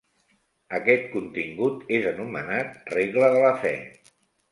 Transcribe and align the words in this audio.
Aquest 0.77 1.03
contingut 1.15 1.83
és 1.97 2.07
anomenat 2.13 2.89
regla 2.95 3.29
de 3.37 3.45
la 3.45 3.53
fe. 3.67 3.75